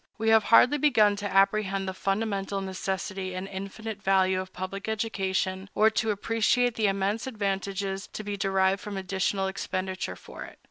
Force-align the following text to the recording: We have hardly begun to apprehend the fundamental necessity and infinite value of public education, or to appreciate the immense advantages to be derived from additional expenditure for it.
We 0.17 0.29
have 0.29 0.45
hardly 0.45 0.79
begun 0.79 1.15
to 1.17 1.31
apprehend 1.31 1.87
the 1.87 1.93
fundamental 1.93 2.59
necessity 2.59 3.35
and 3.35 3.47
infinite 3.47 4.01
value 4.01 4.41
of 4.41 4.51
public 4.51 4.89
education, 4.89 5.69
or 5.75 5.91
to 5.91 6.09
appreciate 6.09 6.73
the 6.73 6.87
immense 6.87 7.27
advantages 7.27 8.07
to 8.07 8.23
be 8.23 8.35
derived 8.35 8.81
from 8.81 8.97
additional 8.97 9.45
expenditure 9.45 10.15
for 10.15 10.43
it. 10.43 10.57